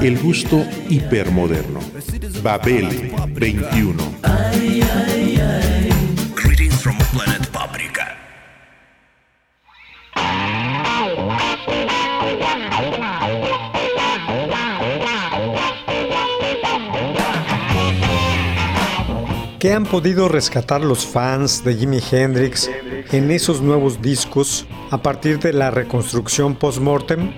[0.00, 1.80] El gusto hipermoderno.
[2.42, 4.02] Babel 21.
[6.34, 8.16] Greetings from planet Paprika.
[19.58, 22.68] ¿Qué han podido rescatar los fans de Jimi Hendrix
[23.12, 27.32] en esos nuevos discos a partir de la reconstrucción post-mortem?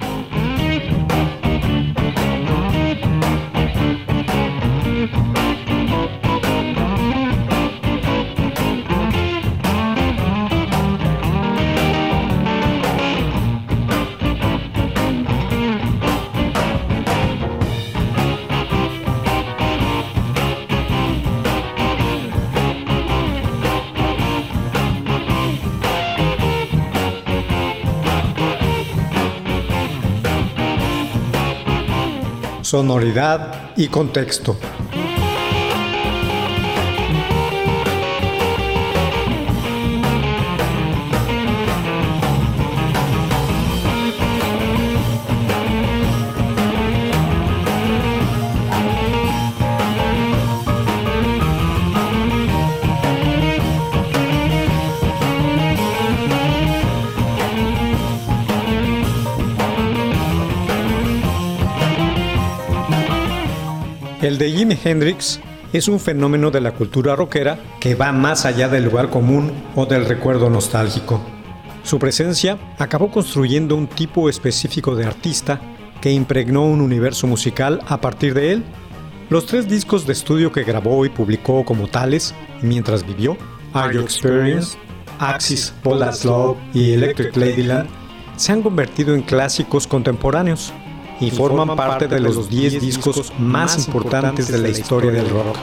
[32.74, 34.56] Sonoridad y contexto.
[64.34, 65.38] El de Jimi Hendrix
[65.72, 69.86] es un fenómeno de la cultura rockera que va más allá del lugar común o
[69.86, 71.20] del recuerdo nostálgico.
[71.84, 75.60] Su presencia acabó construyendo un tipo específico de artista
[76.00, 78.64] que impregnó un universo musical a partir de él.
[79.30, 83.36] Los tres discos de estudio que grabó y publicó como tales mientras vivió,
[83.72, 84.76] Are You Experience,
[85.20, 87.88] Axis, Bolas Love y Electric Ladyland,
[88.34, 90.72] se han convertido en clásicos contemporáneos
[91.20, 95.56] y forman parte de los 10 discos más importantes de la historia del rock.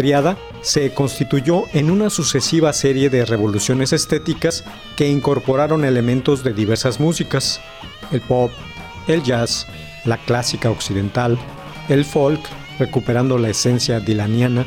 [0.00, 4.64] Triada se constituyó en una sucesiva serie de revoluciones estéticas
[4.96, 7.60] que incorporaron elementos de diversas músicas,
[8.10, 8.50] el pop,
[9.08, 9.66] el jazz,
[10.06, 11.38] la clásica occidental,
[11.90, 12.40] el folk,
[12.78, 14.64] recuperando la esencia dilaniana,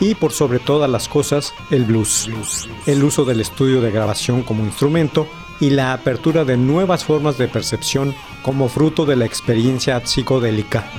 [0.00, 2.30] y por sobre todas las cosas, el blues,
[2.86, 5.28] el uso del estudio de grabación como instrumento
[5.60, 10.90] y la apertura de nuevas formas de percepción como fruto de la experiencia psicodélica.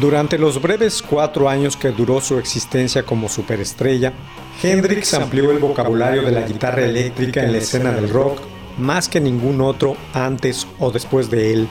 [0.00, 4.12] Durante los breves cuatro años que duró su existencia como superestrella,
[4.62, 8.40] Hendrix amplió el vocabulario de la guitarra eléctrica en la escena del rock
[8.78, 11.68] más que ningún otro antes o después de él.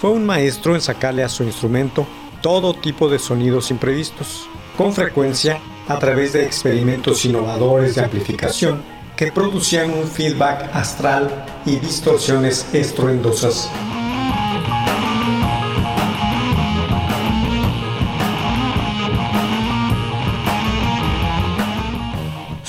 [0.00, 2.06] Fue un maestro en sacarle a su instrumento
[2.42, 8.82] todo tipo de sonidos imprevistos, con frecuencia a través de experimentos innovadores de amplificación
[9.16, 13.70] que producían un feedback astral y distorsiones estruendosas.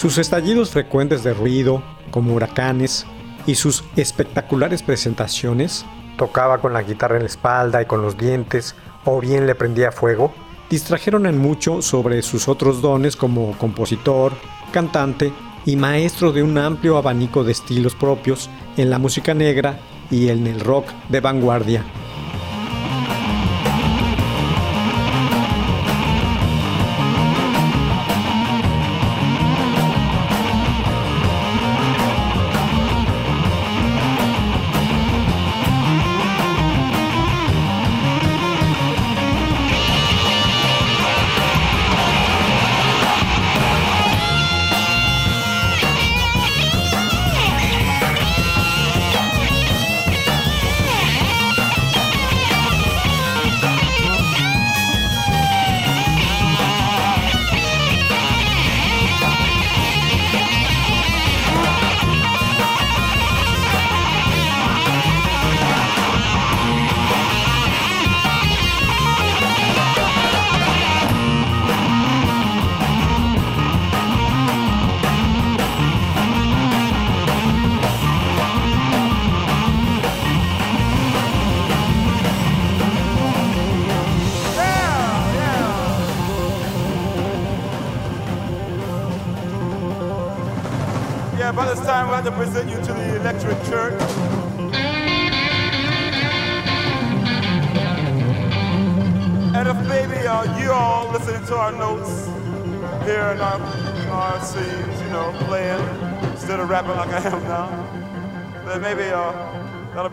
[0.06, 1.82] Sus estallidos frecuentes de ruido,
[2.12, 3.08] como huracanes,
[3.48, 5.84] y sus espectaculares presentaciones,
[6.16, 9.92] tocaba con la guitarra en la espalda y con los dientes, o bien le prendía
[9.92, 10.32] fuego,
[10.70, 14.34] distrajeron en mucho sobre sus otros dones como compositor,
[14.72, 15.34] cantante
[15.66, 18.48] y maestro de un amplio abanico de estilos propios
[18.78, 19.80] en la música negra
[20.12, 21.84] y en el rock de vanguardia.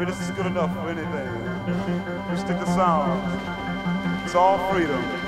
[0.06, 2.30] This is good enough for anything.
[2.30, 3.20] We stick to sound.
[4.24, 5.21] It's all freedom.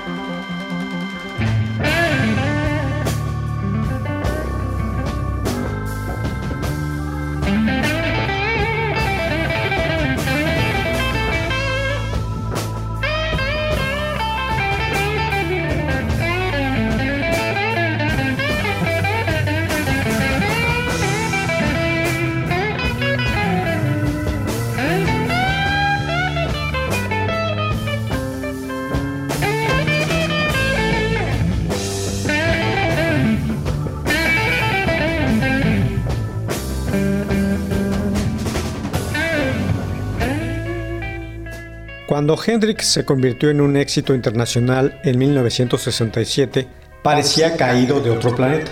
[42.15, 46.65] Cuando Hendrix se convirtió en un éxito internacional en 1967,
[47.03, 48.71] parecía caído de otro planeta.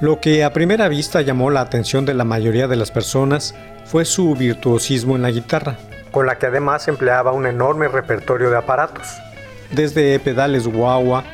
[0.00, 3.54] Lo que a primera vista llamó la atención de la mayoría de las personas
[3.84, 5.76] fue su virtuosismo en la guitarra,
[6.12, 9.06] con la que además empleaba un enorme repertorio de aparatos,
[9.70, 11.24] desde pedales wah-wah,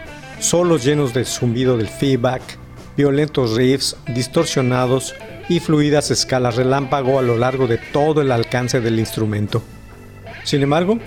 [0.41, 2.43] solos llenos de zumbido del feedback,
[2.96, 5.15] violentos riffs distorsionados
[5.48, 9.62] y fluidas escalas relámpago a lo largo de todo el alcance del instrumento.
[10.44, 10.98] Sin embargo,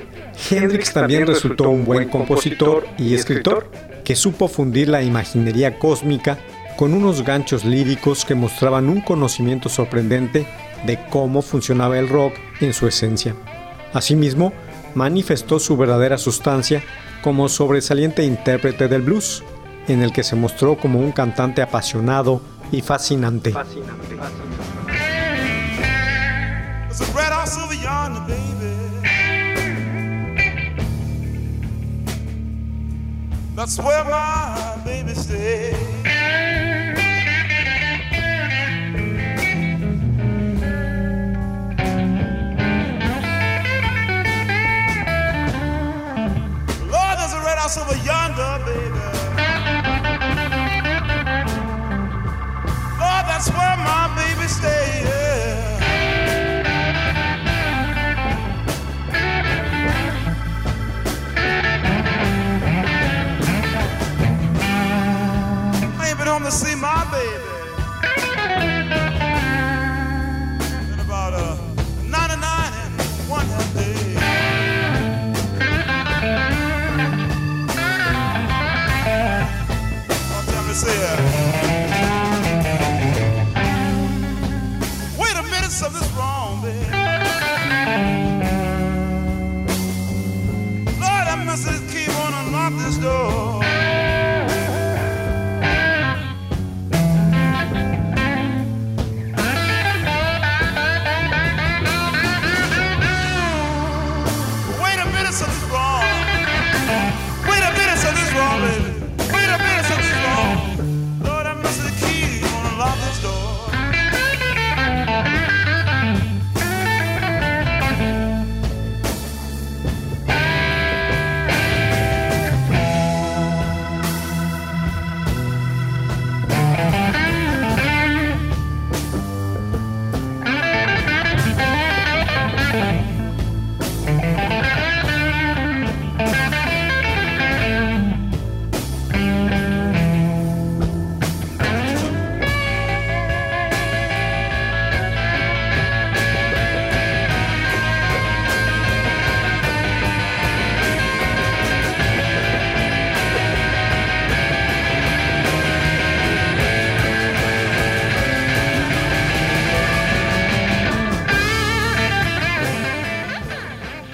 [0.50, 3.71] Hendrix también resultó un buen compositor y escritor
[4.03, 6.38] que supo fundir la imaginería cósmica
[6.77, 10.47] con unos ganchos líricos que mostraban un conocimiento sorprendente
[10.85, 13.35] de cómo funcionaba el rock en su esencia.
[13.93, 14.53] Asimismo,
[14.95, 16.83] manifestó su verdadera sustancia
[17.21, 19.43] como sobresaliente intérprete del blues,
[19.88, 23.53] en el que se mostró como un cantante apasionado y fascinante.
[33.62, 35.75] That's where my baby stays.
[46.89, 48.50] Lord, there's a red house over yonder,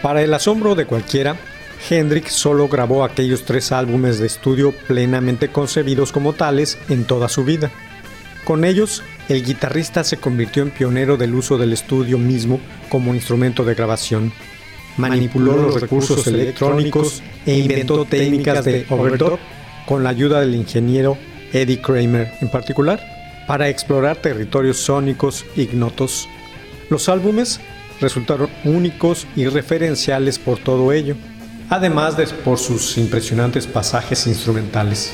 [0.01, 1.37] Para el asombro de cualquiera,
[1.89, 7.43] Hendrix solo grabó aquellos tres álbumes de estudio plenamente concebidos como tales en toda su
[7.43, 7.71] vida.
[8.45, 13.63] Con ellos, el guitarrista se convirtió en pionero del uso del estudio mismo como instrumento
[13.63, 14.31] de grabación.
[14.97, 19.37] Manipuló los recursos electrónicos e inventó técnicas de overdub
[19.85, 21.17] con la ayuda del ingeniero
[21.53, 22.99] Eddie Kramer en particular
[23.47, 26.27] para explorar territorios sónicos ignotos.
[26.89, 27.59] Los álbumes
[27.99, 31.15] resultaron únicos y referenciales por todo ello,
[31.69, 35.13] además de por sus impresionantes pasajes instrumentales.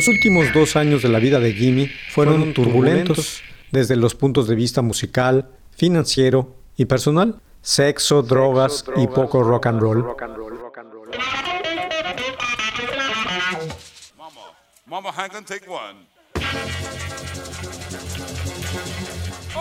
[0.00, 4.54] Los últimos dos años de la vida de Jimmy fueron turbulentos desde los puntos de
[4.54, 7.38] vista musical, financiero y personal.
[7.60, 10.06] Sexo, drogas y poco rock and roll.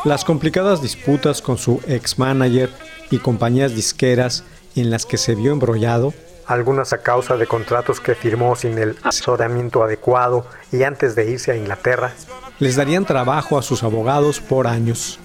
[0.05, 2.69] Las complicadas disputas con su ex-manager
[3.11, 4.45] y compañías disqueras
[4.77, 6.13] en las que se vio embrollado
[6.49, 11.51] algunas a causa de contratos que firmó sin el asesoramiento adecuado y antes de irse
[11.51, 12.11] a Inglaterra,
[12.57, 15.19] les darían trabajo a sus abogados por años.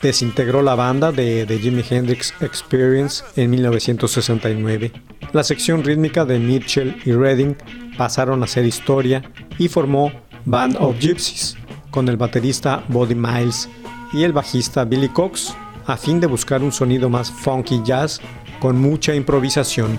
[0.00, 4.92] Desintegró la banda de The Jimi Hendrix Experience en 1969.
[5.32, 7.56] La sección rítmica de Mitchell y Redding
[7.98, 9.22] pasaron a ser historia
[9.58, 10.12] y formó
[10.46, 11.56] Band of Gypsies
[11.90, 13.68] con el baterista Buddy Miles
[14.14, 15.54] y el bajista Billy Cox
[15.86, 18.20] a fin de buscar un sonido más funky jazz
[18.60, 19.98] con mucha improvisación.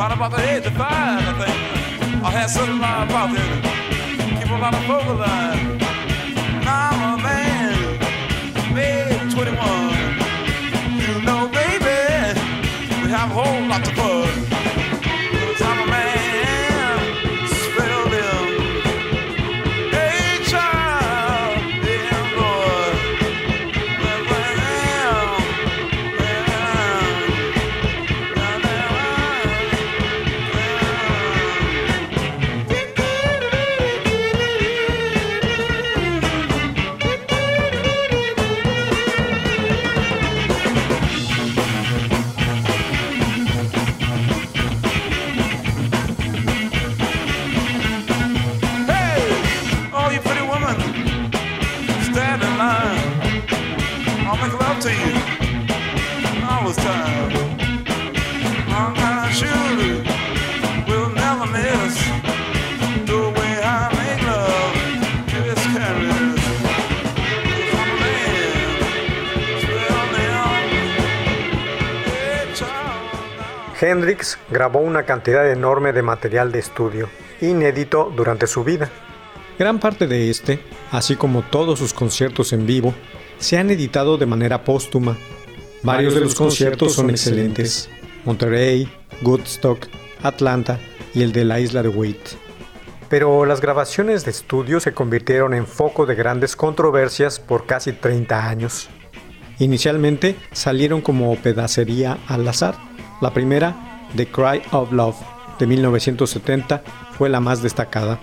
[0.00, 2.24] Right about the age of five, I think.
[2.24, 4.40] I had certain line about it.
[4.40, 5.78] Keep a lot of vocal line.
[6.64, 7.74] Now I'm a man,
[8.74, 9.60] made 21.
[11.04, 12.00] You know, baby,
[13.02, 14.09] we have a whole lot to fun.
[73.80, 77.08] Hendrix grabó una cantidad enorme de material de estudio,
[77.40, 78.90] inédito durante su vida.
[79.58, 80.60] Gran parte de este,
[80.90, 82.94] así como todos sus conciertos en vivo,
[83.38, 85.16] se han editado de manera póstuma.
[85.82, 87.88] Varios de los conciertos son excelentes.
[88.26, 89.86] Monterrey, Woodstock,
[90.22, 90.78] Atlanta
[91.14, 92.20] y el de la isla de Wight.
[93.08, 98.46] Pero las grabaciones de estudio se convirtieron en foco de grandes controversias por casi 30
[98.46, 98.90] años.
[99.58, 102.89] Inicialmente salieron como pedacería al azar,
[103.20, 105.16] la primera, The Cry of Love,
[105.58, 106.82] de 1970,
[107.16, 108.18] fue la más destacada.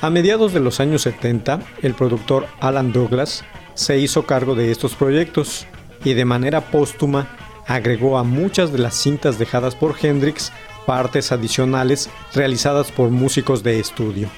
[0.00, 3.44] A mediados de los años 70, el productor Alan Douglas
[3.74, 5.66] se hizo cargo de estos proyectos
[6.04, 7.28] y de manera póstuma
[7.66, 10.52] agregó a muchas de las cintas dejadas por Hendrix
[10.86, 14.28] partes adicionales realizadas por músicos de estudio.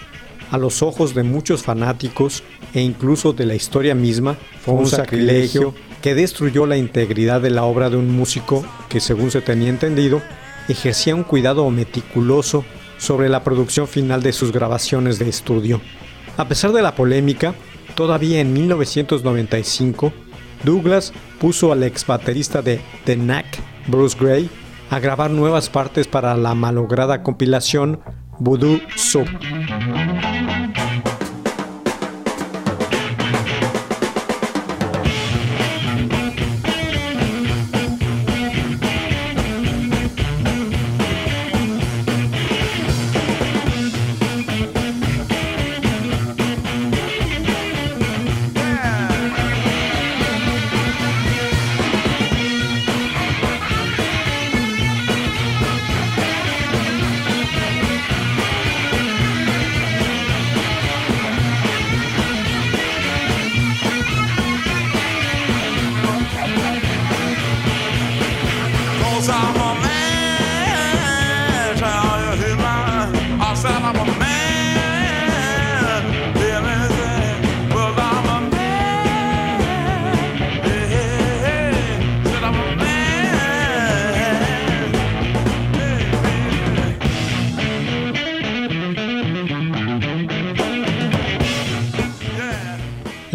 [0.50, 2.43] A los ojos de muchos fanáticos
[2.75, 7.64] e incluso de la historia misma, fue un sacrilegio que destruyó la integridad de la
[7.64, 10.23] obra de un músico que, según se tenía entendido,
[10.69, 12.64] ejercía un cuidado meticuloso
[12.99, 15.81] sobre la producción final de sus grabaciones de estudio.
[16.37, 17.55] A pesar de la polémica,
[17.95, 20.12] todavía en 1995,
[20.64, 23.47] Douglas puso al ex baterista de The Knack,
[23.87, 24.50] Bruce Gray,
[24.90, 28.00] a grabar nuevas partes para la malograda compilación
[28.38, 29.28] Voodoo Soup.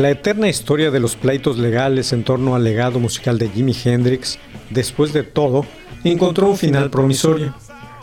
[0.04, 4.38] La eterna historia de los pleitos legales en torno al legado musical de Jimi Hendrix,
[4.70, 5.66] después de todo,
[6.04, 7.56] encontró un final promisorio.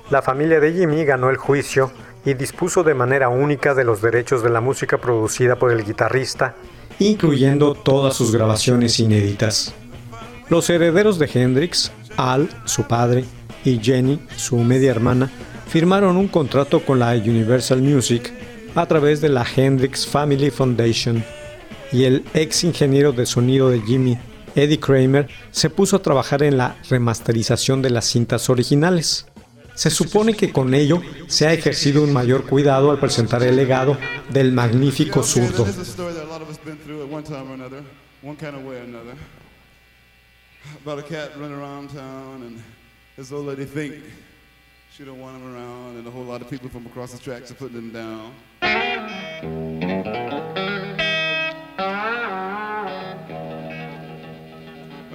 [0.09, 1.93] La familia de Jimi ganó el juicio
[2.25, 6.55] y dispuso de manera única de los derechos de la música producida por el guitarrista,
[6.99, 9.75] incluyendo todas sus grabaciones inéditas.
[10.49, 13.27] Los herederos de Hendrix, Al, su padre,
[13.63, 15.31] y Jenny, su media hermana,
[15.69, 18.33] firmaron un contrato con la Universal Music
[18.75, 21.23] a través de la Hendrix Family Foundation
[21.92, 24.18] y el ex ingeniero de sonido de Jimmy,
[24.55, 29.26] Eddie Kramer, se puso a trabajar en la remasterización de las cintas originales.
[29.74, 33.96] Se supone que con ello se ha ejercido un mayor cuidado al presentar el legado
[34.31, 35.66] del magnífico zurdo.
[40.85, 42.62] About a cat running around town, and
[43.16, 43.94] this old lady think
[44.94, 47.50] she don't want him around, and a whole lot of people from across the tracks
[47.50, 49.80] are putting him down.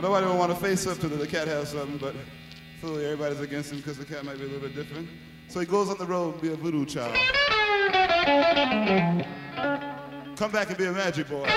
[0.05, 2.13] Nobody will want to face up to that the cat has something, but
[2.79, 5.09] clearly everybody's against him because the cat might be a little bit different.
[5.47, 7.15] So he goes on the road and be a voodoo child.
[10.35, 11.47] Come back and be a magic boy.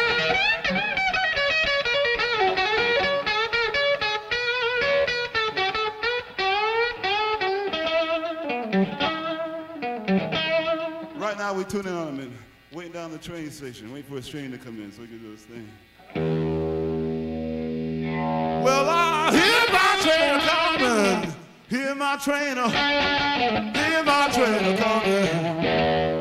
[11.19, 12.39] Right now we're tuning on him and
[12.73, 15.19] waiting down the train station, waiting for a train to come in so we can
[15.19, 15.69] do his thing.
[18.65, 21.35] Well, I hear my train coming,
[21.69, 22.57] hear my train,
[23.75, 26.18] hear my train coming.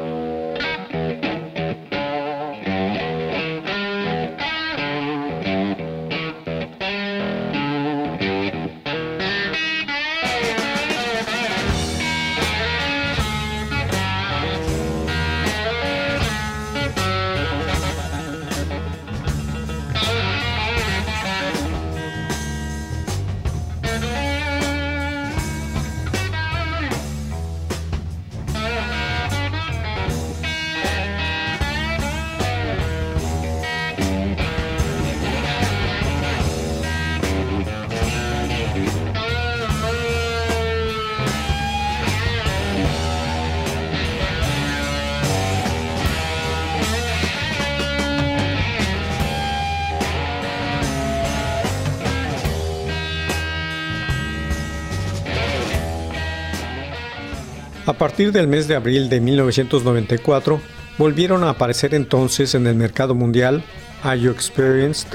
[57.98, 60.62] Partir del mes de abril de 1994,
[60.98, 63.64] volvieron a aparecer entonces en el mercado mundial
[64.04, 65.08] Are You Experienced,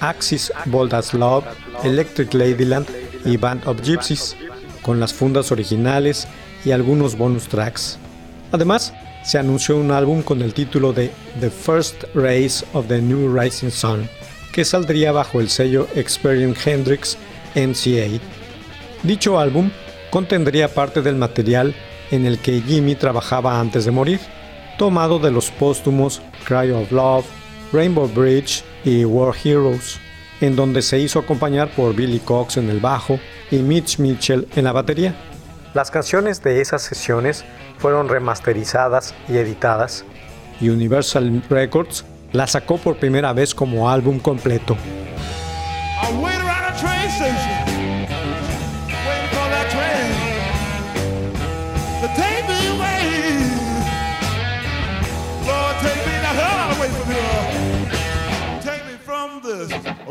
[0.00, 1.44] Axis Bold as Love,
[1.84, 2.86] Electric Ladyland
[3.24, 4.36] y Band of Gypsies,
[4.82, 6.28] con las fundas originales
[6.64, 7.98] y algunos bonus tracks.
[8.52, 8.92] Además,
[9.24, 13.70] se anunció un álbum con el título de The First Rays of the New Rising
[13.70, 14.08] Sun,
[14.52, 17.18] que saldría bajo el sello Experience Hendrix
[17.54, 18.20] MCA.
[19.02, 19.70] Dicho álbum
[20.10, 21.74] contendría parte del material
[22.10, 24.20] en el que Jimmy trabajaba antes de morir,
[24.78, 27.26] tomado de los póstumos Cry of Love,
[27.72, 29.98] Rainbow Bridge y War Heroes,
[30.40, 33.18] en donde se hizo acompañar por Billy Cox en el bajo
[33.50, 35.14] y Mitch Mitchell en la batería.
[35.74, 37.44] Las canciones de esas sesiones
[37.78, 40.04] fueron remasterizadas y editadas,
[40.60, 44.76] Universal Records la sacó por primera vez como álbum completo.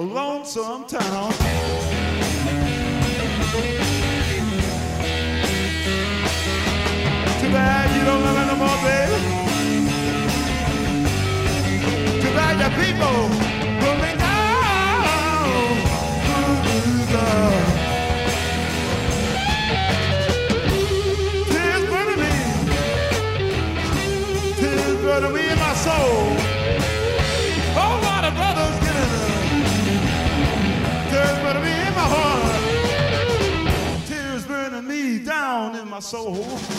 [0.03, 1.31] Lonesome town.
[7.39, 9.17] Too bad you don't love me no more, baby.
[12.21, 13.46] Too bad your people
[36.07, 36.76] soul.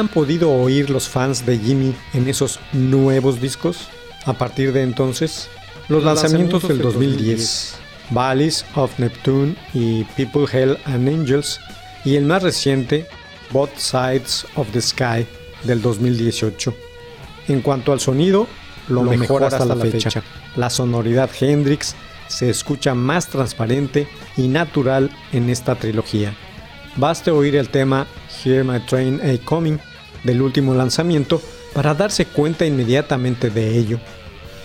[0.00, 3.88] Han podido oír los fans de Jimmy en esos nuevos discos?
[4.26, 5.48] A partir de entonces,
[5.88, 7.76] los lanzamientos del 2010,
[8.10, 11.60] Valleys of Neptune y People, Hell and Angels,
[12.04, 13.06] y el más reciente,
[13.50, 15.26] Both Sides of the Sky
[15.64, 16.74] del 2018.
[17.48, 18.46] En cuanto al sonido,
[18.88, 20.22] lo, mejor, hasta, la, fecha.
[20.56, 21.94] La sonoridad Hendrix
[22.28, 26.34] se escucha más transparente y natural en esta trilogía.
[26.96, 28.06] Baste oír el tema
[28.42, 29.78] Hear My Train A Coming
[30.24, 31.40] del último lanzamiento
[31.72, 34.00] para darse cuenta inmediatamente de ello.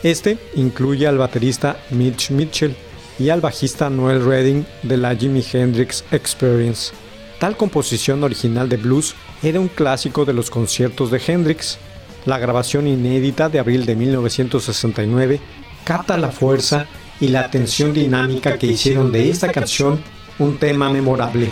[0.03, 2.75] Este incluye al baterista Mitch Mitchell
[3.17, 6.93] y al bajista Noel Redding de la Jimi Hendrix Experience.
[7.39, 11.77] Tal composición original de blues era un clásico de los conciertos de Hendrix.
[12.25, 15.39] La grabación inédita de abril de 1969
[15.83, 16.87] capta la fuerza
[17.19, 20.01] y la tensión dinámica que hicieron de esta canción
[20.39, 21.49] un tema memorable.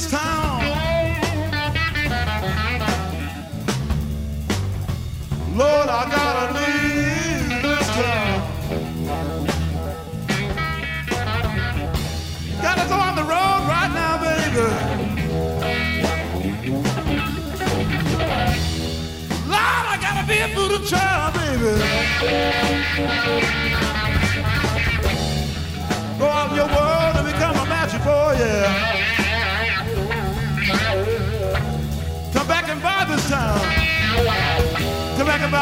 [0.00, 0.49] This town.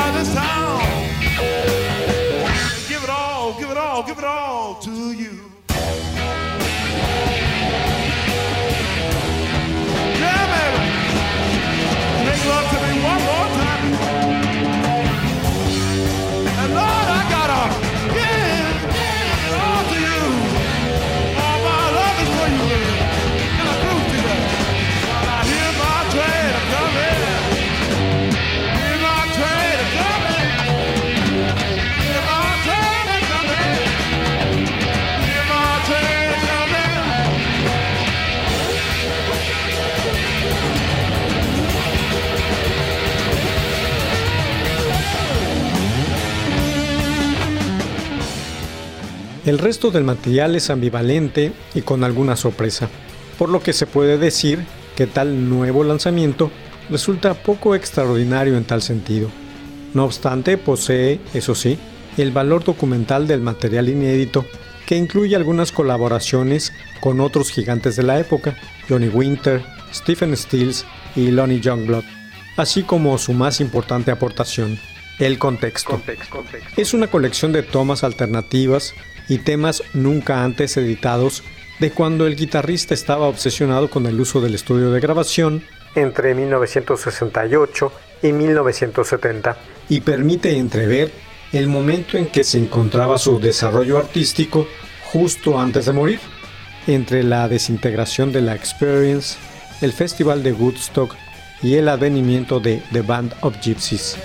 [0.08, 0.57] other time.
[49.48, 52.90] El resto del material es ambivalente y con alguna sorpresa,
[53.38, 54.62] por lo que se puede decir
[54.94, 56.50] que tal nuevo lanzamiento
[56.90, 59.30] resulta poco extraordinario en tal sentido.
[59.94, 61.78] No obstante, posee, eso sí,
[62.18, 64.44] el valor documental del material inédito
[64.86, 68.54] que incluye algunas colaboraciones con otros gigantes de la época,
[68.86, 70.84] Johnny Winter, Stephen Stills
[71.16, 72.04] y Lonnie Youngblood,
[72.58, 74.78] así como su más importante aportación,
[75.18, 76.00] el contexto.
[76.76, 78.94] Es una colección de tomas alternativas
[79.28, 81.42] y temas nunca antes editados
[81.80, 85.62] de cuando el guitarrista estaba obsesionado con el uso del estudio de grabación
[85.94, 89.56] entre 1968 y 1970
[89.88, 91.10] y permite entrever
[91.52, 94.66] el momento en que se encontraba su desarrollo artístico
[95.12, 96.20] justo antes de morir,
[96.86, 99.38] entre la desintegración de la Experience,
[99.80, 101.14] el Festival de Woodstock
[101.62, 104.18] y el advenimiento de The Band of Gypsies.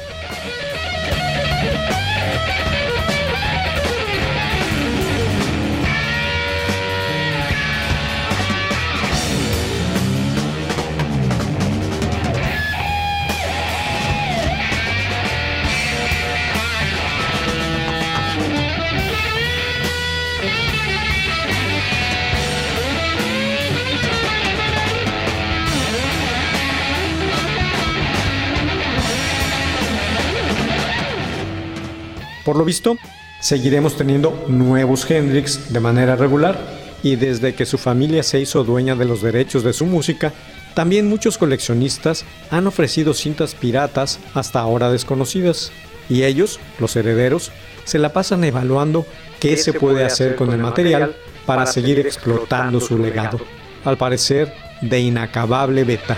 [32.45, 32.97] Por lo visto,
[33.39, 36.60] seguiremos teniendo nuevos Hendrix de manera regular
[37.03, 40.34] y desde que su familia se hizo dueña de los derechos de su música,
[40.73, 45.71] también muchos coleccionistas han ofrecido cintas piratas hasta ahora desconocidas.
[46.10, 47.51] Y ellos, los herederos,
[47.84, 49.06] se la pasan evaluando
[49.39, 53.39] qué se puede hacer con el material para seguir explotando su legado,
[53.84, 56.17] al parecer de inacabable beta.